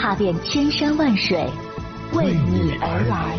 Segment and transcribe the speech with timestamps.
[0.00, 1.44] 踏遍千山万水，
[2.12, 3.36] 为你而来。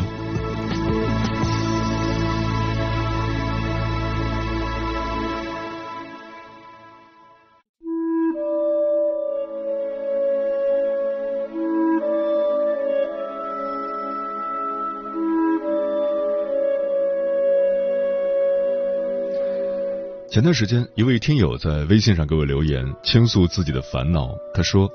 [20.30, 24.36] 前段时间，一位听友在微信上给我留言，倾诉自己的烦恼。
[24.54, 24.90] 他说：“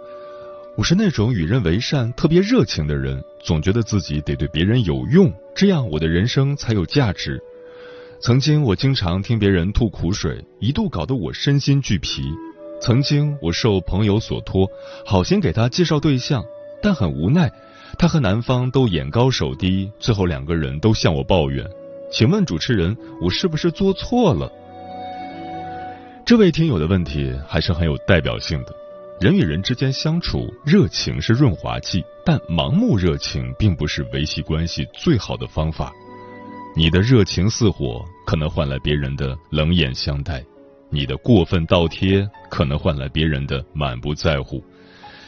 [0.76, 7.40] 我是那种与人为善、特别热情的人，总觉得自己得对别人有用，这样我的人生才有价值。
[8.20, 12.22] 曾经我经常听别人吐苦水，一度搞得我身心俱疲。
[12.80, 14.68] 曾经我受朋友所托，
[15.06, 16.44] 好心给他介绍对象，
[16.82, 17.48] 但很无奈，
[17.96, 21.64] 他和男方都眼高手低，最后两个人都向我抱怨。
[22.10, 24.50] 请问主持人，我是不是做错了？”
[26.26, 28.74] 这位听友的问题还是很有代表性的。
[29.20, 35.92] 人与人之间相处，热情是润滑剂，但盲目热情并不是维系关系最好的方法。
[36.76, 40.40] 你的热情似火，可能换来别人的冷眼相待；
[40.90, 44.60] 你的过分倒贴，可能换来别人的满不在乎；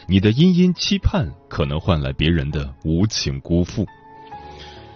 [0.09, 3.87] 你的殷殷期盼，可能换来别人的无情辜负。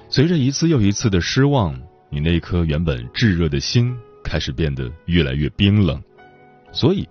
[0.08, 1.80] 随着一次又一次的失望，
[2.10, 3.96] 你那颗原本炙热的心。
[4.22, 6.00] 开始变得越来越冰冷，
[6.72, 7.08] 所以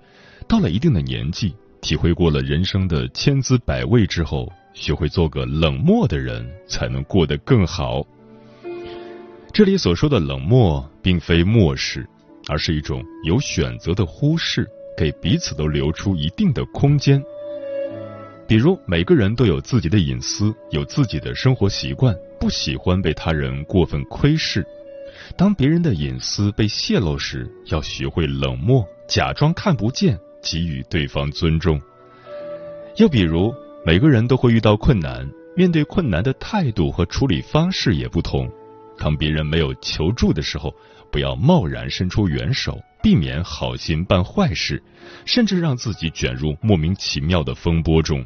[0.47, 8.05] 到了一定的年纪，体会过了人生的千滋百味之后，学会做个冷漠的人，才能过得更好。
[9.51, 12.07] 这里所说的冷漠，并非漠视，
[12.47, 17.21] 而是一种有选择的忽视，给彼此都留出一定的空间。
[18.47, 24.65] 比如，每个人都有自己的隐私，有自己的生活习惯，不喜欢被他人过分窥视。
[25.37, 31.79] 当别人的隐私被泄露时，要学会冷漠，假装看不见，给予对方尊重。
[32.97, 33.53] 又比如，
[33.85, 38.49] 每个人都会遇到困难，面对困难的态度和处理方式也不同。
[38.97, 40.73] 当别人没有求助的时候，
[41.11, 44.83] 不要贸然伸出援手，避免好心办坏事，
[45.25, 48.25] 甚至让自己卷入莫名其妙的风波中。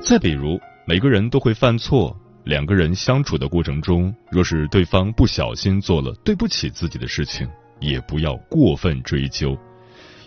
[0.00, 2.16] 再比如，每个人都会犯错。
[2.44, 7.48] 两个人相处的过程中，若是对方不小心做了对不起自己的事情，
[7.80, 9.56] 也不要过分追究。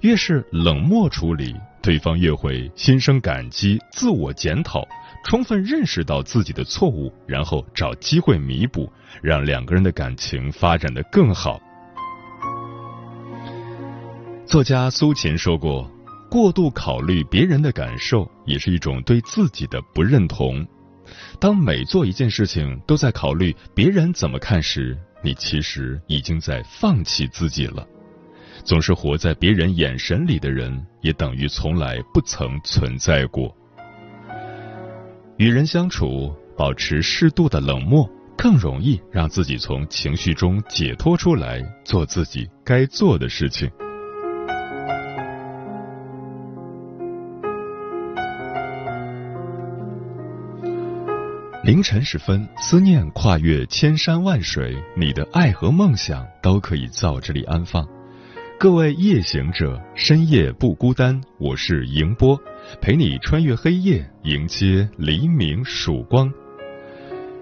[0.06, 4.88] 越是冷漠处理，对方越会心生感激、自我检讨，
[5.26, 8.88] 充分认识到自己的错误，然后找机会弥补，
[9.24, 11.60] 让两个人的感情发展的更好。
[14.46, 15.90] 作家苏秦说过
[16.30, 20.64] ：“过度考虑别人的感受，也是一种对自己的不认同。”
[21.42, 27.84] 当每做一件事情都在考虑别人怎么看时，你其实已经在放弃自己了。
[28.66, 33.56] 总是活在别人眼神里的人，也等于从来不曾存在过。
[35.38, 43.70] 与人相处，保持适度的冷漠，更容易让自己从情绪中解脱出来，做自己该做的事情。
[51.64, 57.88] 凌晨时分，思念跨越千山万水，你的爱和梦想都可以在这里安放。
[58.66, 62.36] 各位夜行者，深夜不孤单，我是迎波，
[62.82, 66.28] 陪你穿越黑夜，迎接黎明曙光。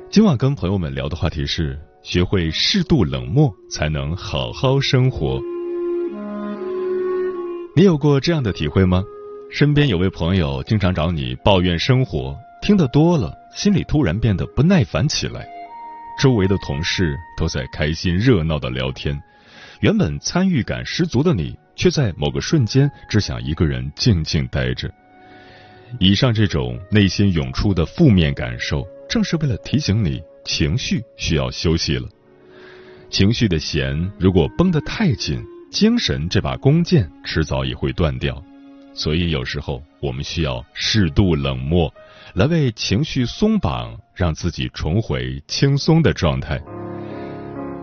[0.09, 5.39] 今晚跟朋友们聊的话题是：学会适度冷漠，才能好好生活。
[7.73, 9.01] 你有过这样的体会吗？
[9.49, 12.35] 身边有位朋友经常找你抱怨生活。
[12.61, 15.47] 听得多了，心里突然变得不耐烦起来。
[16.21, 19.17] 周围的同事都在开心热闹的聊天，
[19.83, 24.89] 原本参与感十足的你，却在某个瞬间只想一个人静静待着。
[25.99, 32.07] 以上这种内心涌出的负面感受，正是为了提醒你，情绪需要休息了。
[33.09, 38.41] 情绪的弦如果绷得太紧，精神这把弓箭迟早也会断掉。
[38.93, 41.93] 所以有时候我们需要适度冷漠。
[42.35, 46.57] 来为情绪松绑，让自己重回轻松的状态。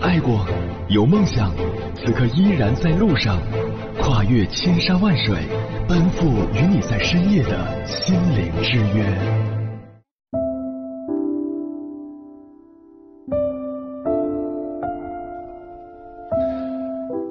[0.00, 0.46] 爱过，
[0.88, 1.52] 有梦想，
[1.96, 3.40] 此刻依然在路上，
[4.00, 5.36] 跨越千山万水，
[5.88, 9.04] 奔赴与你在深夜的心灵之约。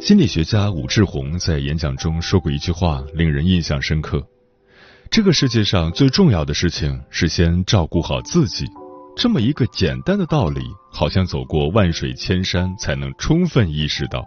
[0.01, 4.21] 心理学家武志红在演讲中说过一句话，令人印象深刻：
[5.09, 8.65] 这个世界上最重要的事情是先照顾好自己。
[9.15, 10.62] 这么一个简单的道理，
[10.98, 14.25] 好像走过万水千山才能充分意识到。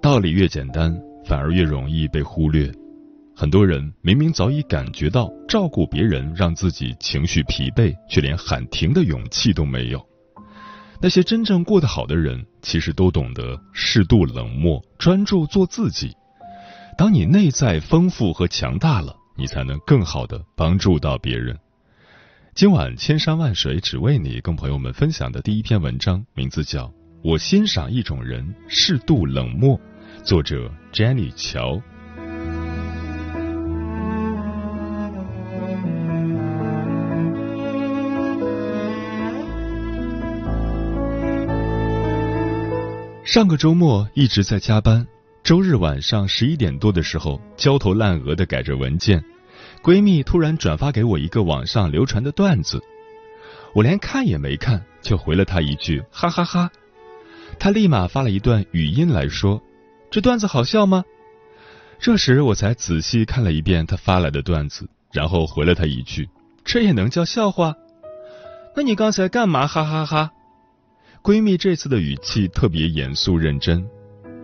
[0.00, 2.70] 道理越简单，反而越容易被忽略。
[3.34, 10.00] 很多人明明早已感觉到照顾别人让自己情绪疲惫，却连喊停的勇气都没有。
[11.00, 16.12] 那些真正过得好的人，其实都懂得适度冷漠，专注做自己。
[16.96, 21.58] 当你内在丰富和强大了，你才能更好的帮助到别人。
[22.54, 26.84] 今晚千山万水只为你，跟朋友们分享的第一篇文章，名字叫
[27.24, 29.74] 《我欣赏一种人，适度冷漠》，
[30.22, 31.80] 作者 Jenny 乔。
[43.24, 45.06] 上个周末一直在加班，
[45.42, 49.24] 周日晚上十一点多的时候，焦头烂额的改着文件，
[49.82, 52.80] 闺蜜突然转发给我一个网上流传的段子，
[53.74, 56.70] 我连看也没看，就回了她一句哈哈哈。
[57.58, 59.60] 她立马发了一段语音来说
[60.08, 61.04] ：“这段子好笑吗？”
[61.98, 66.28] 这时我才仔细看了一遍她发来的段子，然后回了她一句
[66.64, 67.74] ：“这也能叫笑话？
[68.76, 70.30] 那你刚才干嘛哈哈哈？”
[71.24, 73.84] 闺蜜这次的语气特别严肃认真，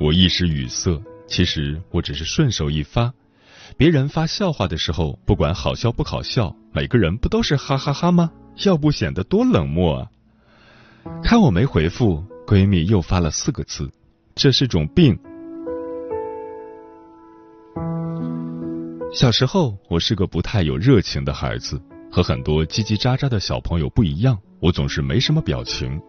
[0.00, 1.00] 我一时语塞。
[1.28, 3.12] 其实我只是顺手一发，
[3.76, 8.30] 别人发笑话的时候，不管好笑不好笑，每个人不都是哈哈哈吗？
[8.64, 10.08] 要不显得多冷漠啊！
[11.22, 13.90] 看我没回复，闺蜜又发了四个字
[14.34, 15.16] ：“这是种病。”
[19.14, 26.00] 小时候，我是个不太有热情的孩子，和很多叽叽喳喳的小朋友不一样，我总是没什么表情。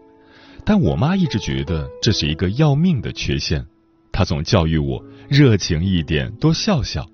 [0.64, 3.64] 但我妈一直觉得这是一个要命的缺陷，
[4.12, 7.06] 她总教育我热情一点，多笑笑。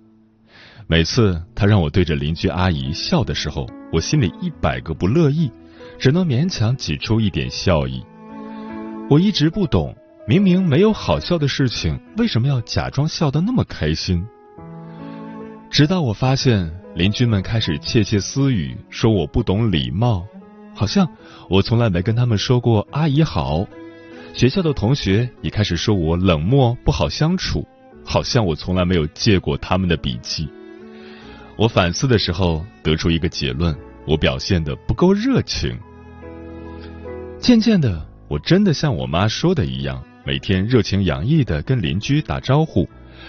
[0.89, 5.51] 每次他让我对着邻居阿姨笑的时候，我心里一百个不乐意，
[5.99, 8.05] 只能勉强挤出一点笑意。
[9.11, 9.97] 我一直不懂，
[10.29, 14.25] 明明没有好笑的事情，为什么要假装笑得那么开心？
[15.71, 20.25] 直到我发现邻居们开始窃窃私语，说我不懂礼貌。
[20.73, 21.09] 好像
[21.51, 23.67] 我从来没跟他们说过“阿姨好”，
[24.35, 27.67] 学校的同学也开始说我冷漠不好相处。
[28.05, 30.49] 好像我从来没有借过他们的笔记。
[31.57, 33.75] 我反思的时候得出一个结论：
[34.07, 35.79] 我表现的不够热情。
[37.39, 42.89] 渐渐的，我真的像我妈说的一样，每天热情洋溢的跟邻居打招呼，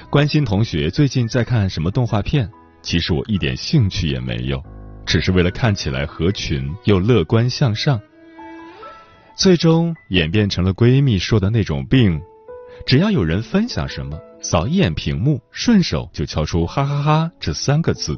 [0.10, 2.50] 关心同学最近在看什么动画片。
[2.82, 4.62] 其实我一点兴趣也没有。
[5.06, 7.98] 只是为了看起来合群又乐观向上，
[9.38, 12.22] 最终演变成了闺蜜说的那种病。
[12.86, 18.18] 只要有人分享什么，扫一眼屏幕，顺手就敲出“哈哈哈”这三个字。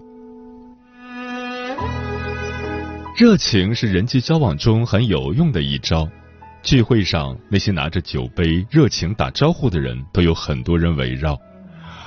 [3.18, 6.08] 热情是人际交往中很有用的一招。
[6.62, 11.34] 聚会上，那些拿着酒杯热情打招呼的人，都有很多人围绕；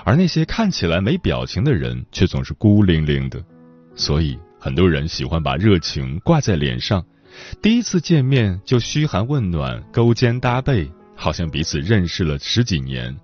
[0.04, 3.42] 而那些看起来没表情的人，却总是孤零零的。
[3.94, 4.38] 所以。
[4.64, 7.04] 很多人喜欢把热情挂在脸上，
[7.60, 10.88] 第一次见面就嘘寒问暖、勾肩搭背，
[11.22, 13.16] 好像彼此认识了十几年。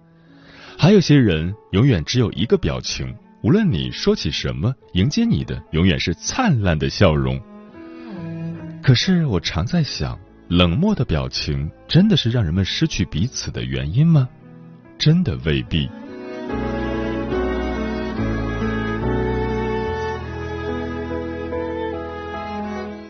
[0.78, 3.12] 还有些人永远只有一个表情，
[3.43, 7.40] 无论你说起什么，迎接你的永远是灿烂的笑容。
[8.81, 14.28] 可是我常在想，冷漠的表情真的是让人们失去彼此的原因吗？
[14.97, 15.88] 真的未必。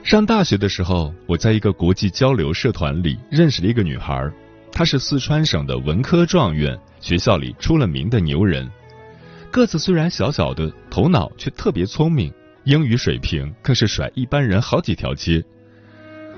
[0.02, 4.26] 上大学的时候，我在一个国际交流社团里认识了一个女孩，
[4.78, 8.70] 他是四川省的文科状元，学校里出了名的牛人。
[9.50, 12.32] 个子虽然小小的，头脑却特别聪明，
[12.62, 15.44] 英语水平更是甩一般人好几条街。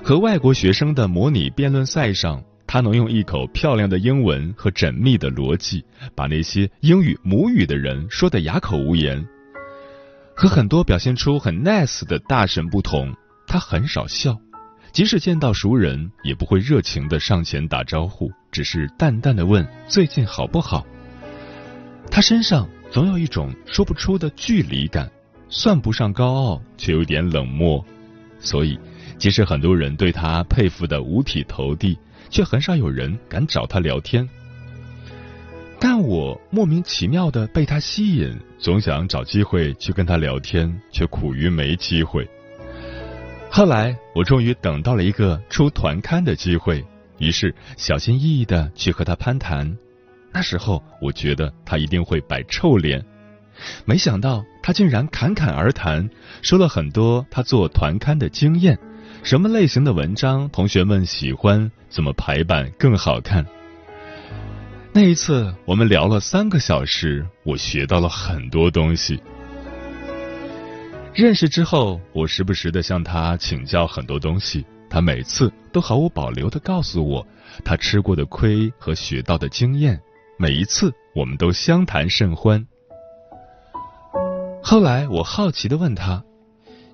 [0.01, 9.23] 和外国学生的模拟辩论赛上，他能用一口漂亮的英文和缜密的逻辑，把那些英语母语的人说得哑口无言。
[10.35, 13.13] 和很多表现出很 nice 的大神不同。
[13.45, 14.35] 他很少笑，
[14.91, 20.85] 即使见到熟人，也不会热情的上前打招呼，只是淡淡的问最近好不好。
[22.09, 25.09] 他身上总有一种说不出的距离感，
[25.47, 27.83] 算不上高傲，却有点冷漠。
[28.39, 28.77] 所以，
[29.17, 31.97] 即使很多人对他佩服的五体投地，
[32.29, 34.27] 却很少有人敢找他聊天。
[35.79, 42.27] 但我莫名其妙的被他吸引，总想找机会去跟他聊天，却苦于没机会。
[43.53, 46.81] 后来，我终于等到了一个出团刊的机会，
[47.17, 49.77] 于是小心翼翼的去和他攀谈。
[50.31, 53.03] 那时候，我觉得他一定会摆臭脸，
[53.83, 56.09] 没想到他竟然侃侃而谈，
[56.41, 58.79] 说了很多他做团刊的经验，
[59.21, 63.45] 什么类型的文章同学们喜欢，怎么排版更好看。
[64.93, 69.21] 那一次，我们聊了三个小时，我学到了很多东西。
[71.13, 77.25] 认识之后，我时不时的向他请教很多东西，他每次都毫无保留的告诉我
[77.65, 80.01] 他吃过的亏和学到的经验，
[80.37, 82.65] 每一次我们都相谈甚欢。
[84.63, 86.23] 后来我好奇的问他：“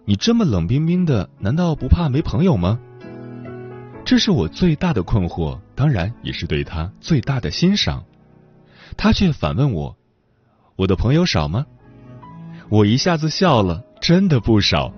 [0.04, 2.80] 你这么冷冰冰的，难道不怕没朋友吗？”
[4.04, 8.04] 这是我最大的困惑，当然也是对他最大的欣赏。
[8.96, 9.96] 他却反问我
[10.76, 11.68] ：“我的朋友少吗？”
[12.70, 13.84] 我一下子笑了。
[14.08, 14.90] 真的不少。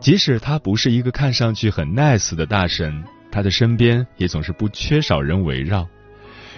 [0.00, 5.86] 即使他不是一个看上去很 nice 的大神，他的身边也总是不缺少人围绕，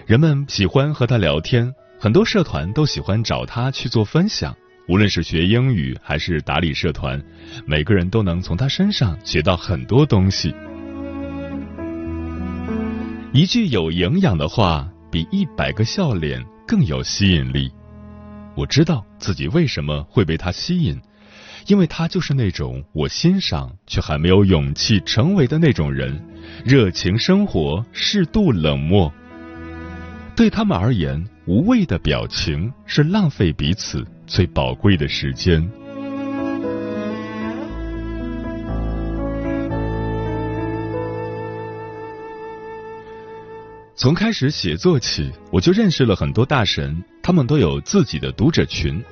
[0.07, 4.57] 人们喜欢和他聊天，很多社团都喜欢找他去做分享。
[4.89, 7.23] 无论是学英语还是打理社团，
[7.67, 10.55] 每个人都能从他身上学到很多东西。
[13.35, 17.71] 一句有营养的话，比一百个笑脸更有吸引力。
[18.55, 20.99] 我知道自己为什么会被他吸引，
[21.67, 26.23] 因为他就是那种我欣赏却还没有勇气成为的那种人，
[26.65, 29.13] 热情生活，适度冷漠。
[30.37, 35.69] 对他们而言，无谓的表情是浪费彼此最宝贵的时间。
[43.95, 49.05] 从开始写作起，我就认识了很多大神，他们都有自己的读者群。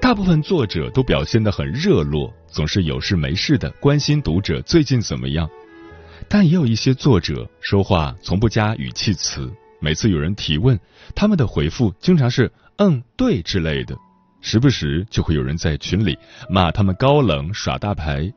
[0.00, 5.48] 大部分作者都表现得很热络，总是有事没事的关心读者最近怎么样。
[6.28, 10.78] 但也有一些作者说话从不加语气词，每次有人提问，
[11.14, 13.96] 他们的回复经常是“嗯，对”之类的。
[14.40, 18.32] 时不时就会有人在群里骂他们高冷耍大牌。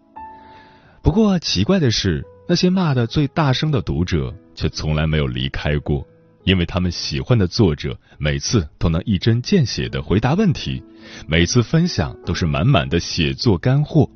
[1.01, 4.33] 不过奇怪的是，那些骂的最大声的读者。
[4.55, 6.05] 却从来没有离开过，
[6.43, 10.83] 因为他们喜欢的作者每次都能一针见血的回答问题，
[11.27, 14.09] 每次分享都是满满的写作干货。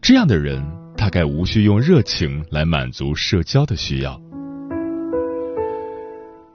[0.00, 0.64] 这样的人
[0.96, 4.20] 大概无需用热情来满足社交的需要。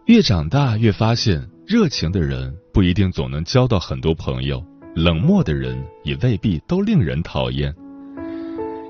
[0.05, 4.63] 越长大越发现，热情的人不一定总能交到很多朋友，
[4.95, 7.73] 冷漠的人也未必都令人讨厌。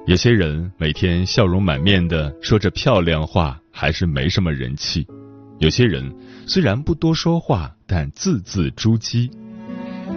[0.07, 3.59] 有些人每天笑容满面的说着漂亮话。
[3.77, 5.05] 还是没什么人气。
[5.59, 6.13] 有些人
[6.45, 9.29] 虽然不多说话，但字字珠玑。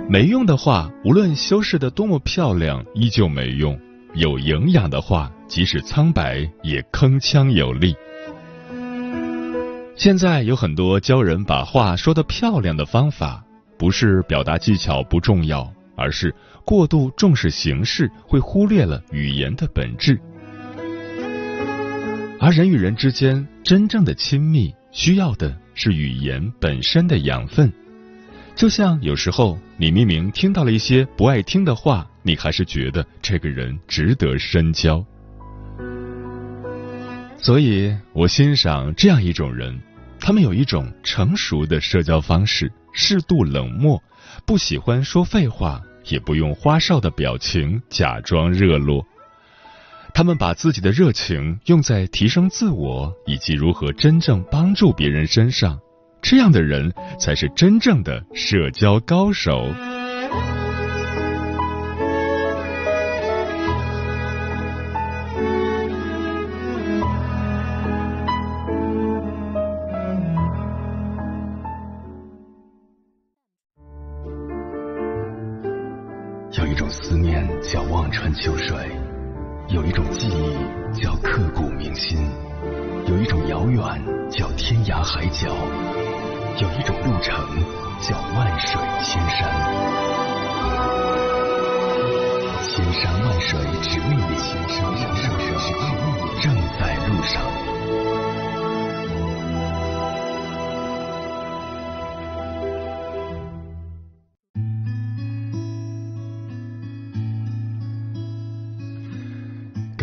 [0.09, 3.76] 没用的话，无论修饰的多么漂亮，依旧没用；
[4.14, 7.95] 有营养的话，即使苍白，也铿锵有力。
[9.97, 13.45] 现在有很多教人把话说得漂亮的方法，
[13.78, 16.34] 不是表达技巧不重要，而是
[16.65, 20.19] 过度重视形式，会忽略了语言的本质。
[22.41, 27.72] 而人与人之间真正的亲密，需要的是语言本身的养分。
[28.54, 35.04] 就像有时候你明明听到了一些不爱听的话，你还是觉得这个人值得深交。
[37.40, 39.78] 所以我欣赏这样一种人，
[40.18, 44.02] 他们有一种成熟的社交方式，适度冷漠，
[44.44, 49.06] 不喜欢说废话，也不用花哨的表情假装热络。
[50.19, 55.78] 他们把自己的热情用在提升自我以及如何真正帮助别人身上，
[56.21, 59.73] 这样的人才是真正的社交高手。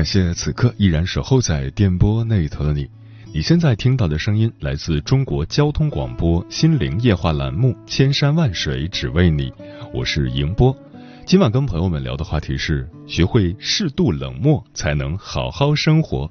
[0.06, 2.88] 感谢此刻依然守候在电波那头的你。
[3.34, 9.50] 你现在听到的声音来自中国交通广播心灵夜话栏目《千山万水只为你》，
[9.92, 10.78] 我是迎波。
[11.26, 16.30] 今晚跟朋友们聊的话题是：学会适度冷漠，才能好好生活。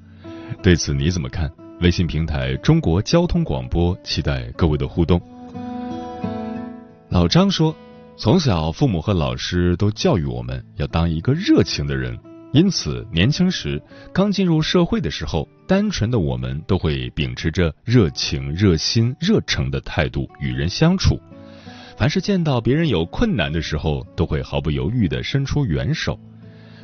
[0.63, 1.51] 对此你怎么看？
[1.81, 5.21] 微信平台中国交通广播期待各位的互动。
[7.09, 7.75] 老张说，
[8.17, 12.17] 从小父母和老师都教育我们要当一个热情的人。
[12.55, 21.21] 因此，年轻时刚进入社会的时候，单纯的我们都会秉持着热情、热心、热诚的态度与人相处。
[21.97, 26.17] 凡是见到别人有困难的时候，都会毫不犹豫地伸出援手。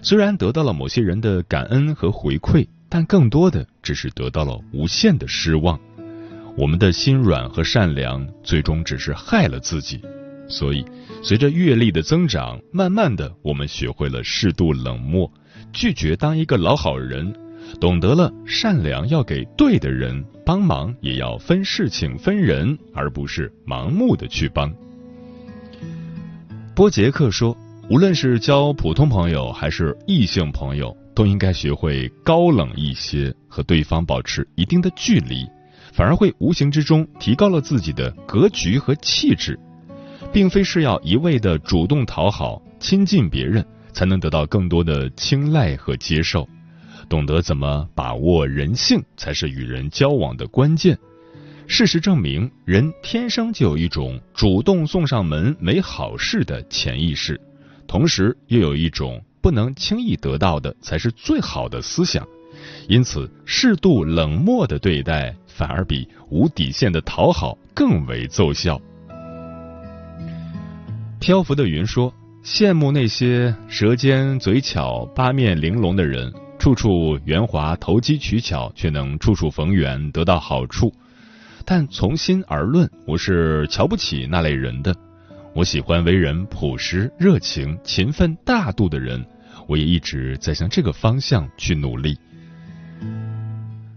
[0.03, 5.79] 虽然得到了某些人的感恩和回馈，但更多的只是得到了无限的失望。
[6.57, 10.03] 我们的心软和善良，最终只是害了自己。
[10.49, 10.85] 所以，
[11.23, 15.33] 随着阅历的增长，慢慢的，我们学会了适度冷漠。
[15.73, 17.33] 拒绝当一个老好人，
[17.81, 24.73] 懂得了善良要给对的人，帮忙也要分事情分人，而不是盲目的去帮。
[26.75, 27.57] 波杰克说，
[27.89, 35.47] 无论是交普通朋友还是异性朋友，都应该学会高冷一些，和对方保持一定的距离，
[35.93, 39.59] 反而会无形之中提高了自己的格局和气质，
[40.33, 46.49] 并非是要一味的主动讨好、亲近别人，才能得到更多的青睐和接受。
[47.09, 50.97] 懂得怎么把握人性，才是与人交往的关键。
[51.67, 57.41] 事实证明，人天生就有一种主动送上门没好事的潜意识，
[57.87, 62.27] 同时又有一种不能轻易得到的才是最好的思想。
[62.89, 68.81] 因此，适度冷漠的对待，反而比无底线的讨好更为奏效。
[71.21, 80.93] 漂浮的云说：“羡慕那些舌尖嘴巧、八面玲珑的人。”处处圆滑、投机取巧，却能处处逢源，得到好处。
[81.65, 84.95] 但从心而论，我是瞧不起那类人的。
[85.55, 89.25] 我喜欢为人朴实、热情、勤奋、大度的人。
[89.67, 92.15] 我也一直在向这个方向去努力。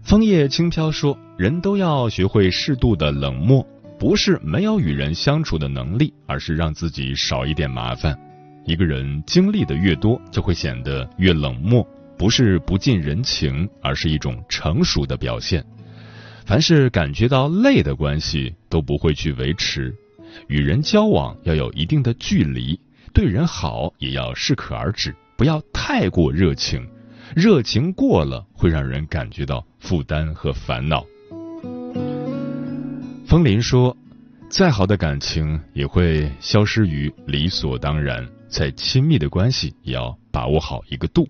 [0.02, 3.66] 枫叶轻飘说：“人都要学会适度的冷漠，
[3.98, 8.18] 不是没有与人相处的能力，而是让自己少一点麻烦。
[8.64, 15.64] 一个人经历的越多，就会显得越冷漠。”不是不近人情，而是一种成熟的表现。
[16.46, 19.92] 凡是感觉到累的关系，都不会去维持。
[20.46, 22.78] 与人交往要有一定的距离，
[23.12, 26.86] 对人好也要适可而止，不要太过热情。
[27.34, 31.04] 热情过了，会让人感觉到负担和烦恼。
[33.26, 33.96] 风林说
[34.48, 41.28] ：“再好的感情也会消失于理所当然，再亲密的关系也要把握好一个度。”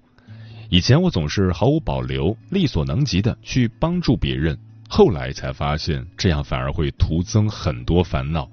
[0.70, 8.48] 以前我总是毫无保留、力所能及的去帮助别人，后来才发现这样反而会徒增很多烦恼。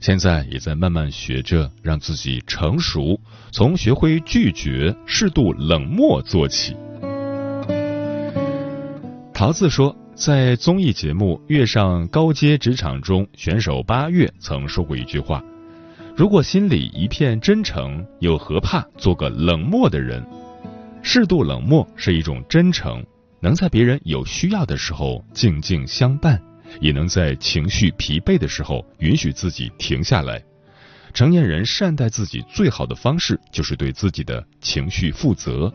[0.00, 3.18] 现在也在慢慢学着让自己成熟，
[3.50, 6.76] 从学会拒绝、适度冷漠做起。
[9.34, 15.42] 桃子说，在综艺节目《跃上高阶职场》中，选手八月曾说过一句话
[16.18, 20.20] ：“如果心里一片真诚，又何怕做个冷漠的人？”
[21.00, 23.06] 适度冷漠是一种真诚，
[23.40, 26.42] 能在别人有需要的时候静静相伴，
[26.80, 30.42] 也能在情绪疲惫的时候允许自己停下来。
[31.14, 35.72] 成年人善待自己最好的方式就是对自己的情绪负责，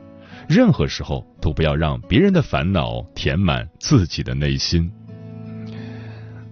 [0.49, 4.91] 任何时候都不要让别人的烦恼填满自己的内心。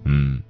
[0.06, 0.42] 嗯，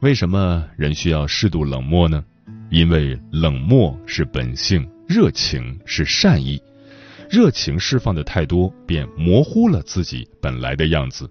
[0.00, 2.24] 为什么人需要适度冷漠呢？
[2.70, 6.60] 因为冷漠是本性，热情是善意。
[7.28, 11.28] 热情释放的太多，便模糊了自己本来的样子。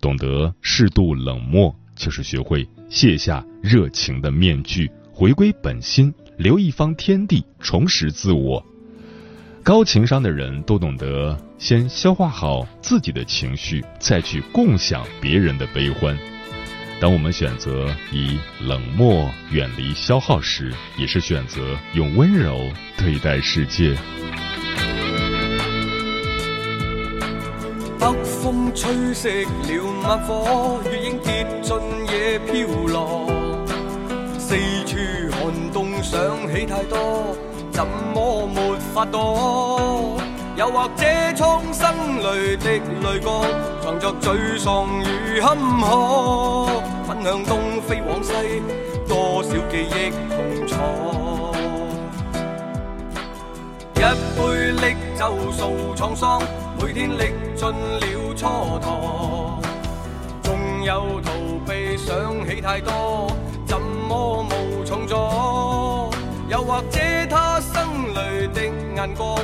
[0.00, 8.64] 懂得适度冷漠，就是学会卸下热情的面具，回归本心，留一方天地，重拾自我。
[9.62, 16.16] 高情商的人都懂得先消化好自己的情绪，再去共享别人的悲欢。
[17.00, 23.96] 当我们选择以冷漠远离消耗时，也是选择用温柔对待世界。
[28.00, 31.76] 北风吹熄了猛火，月影跌进
[32.12, 33.30] 野飘落。
[34.38, 34.96] 四处
[35.30, 36.20] 寒冬想
[36.52, 37.36] 起太多，
[37.70, 40.20] 怎么没法躲？
[40.58, 41.04] 又或者
[41.36, 43.46] 苍生里的泪光，
[43.80, 46.66] 藏着沮丧与坎坷。
[47.06, 48.32] 分享东飞往西，
[49.06, 50.74] 多少记忆痛楚。
[53.94, 54.00] 一
[54.36, 56.42] 杯烈酒诉沧桑。
[56.80, 58.00] 每天历尽了
[58.34, 59.60] 蹉跎，
[60.42, 61.30] 纵有逃
[61.68, 63.30] 避，想起太多，
[63.64, 66.10] 怎么无从做？
[66.48, 66.98] 又或者
[67.30, 68.62] 他生里的
[68.96, 69.38] 眼光，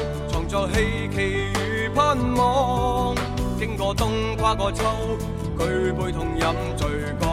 [0.54, 3.12] 有希冀与盼望，
[3.58, 4.84] 经过冬，跨过秋，
[5.58, 6.86] 举杯痛饮醉
[7.20, 7.28] 干。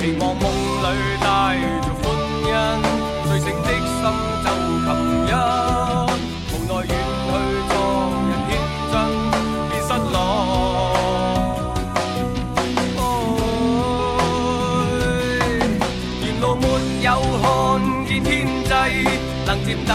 [0.00, 0.86] 期望梦里
[1.20, 1.26] 带
[1.82, 2.02] 着欢
[2.40, 2.48] 欣，
[3.28, 4.00] 睡醒的心
[4.42, 4.46] 奏
[4.86, 4.88] 琴
[5.28, 5.32] 音。
[6.48, 6.90] 无奈远
[7.28, 7.30] 去，
[7.68, 7.70] 昨
[8.24, 8.50] 日天
[8.90, 8.96] 真，
[9.68, 10.16] 变失落。
[16.22, 16.64] 沿路没
[17.04, 17.06] 有
[17.42, 17.46] 看
[18.06, 18.26] 见天
[18.64, 18.70] 际，
[19.44, 19.92] 能见到。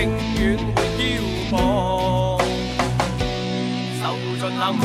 [0.00, 0.06] 永
[0.38, 1.00] 远会漂
[1.50, 1.52] 泊，
[4.00, 4.02] 受
[4.38, 4.82] 尽冷漠。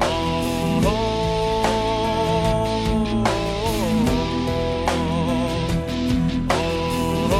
[0.00, 0.02] 哦，
[7.30, 7.32] 哦，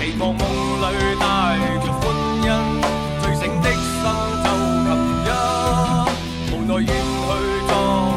[0.18, 0.42] 望梦
[0.82, 0.84] 里
[1.20, 1.24] 带
[1.78, 2.02] 个欢
[2.42, 2.46] 欣，
[3.22, 4.02] 醉醒的心
[4.42, 4.46] 就
[4.84, 4.86] 合
[5.22, 5.30] 一。
[6.50, 7.26] 无奈远去
[7.68, 7.70] 昨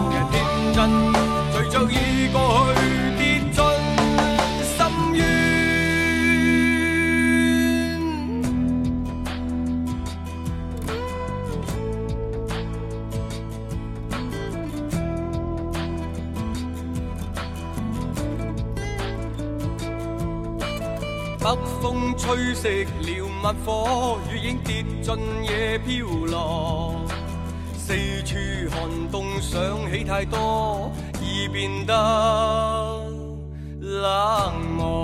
[0.10, 0.34] 日天
[0.74, 1.21] 真。
[22.62, 27.02] 熄了密火月影跌进夜飘落。
[27.76, 28.36] 四处
[28.70, 33.10] 寒冬想起太多已变得
[33.80, 35.01] 冷漠。